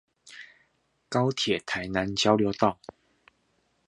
[1.09, 2.79] 高鐵台南交流道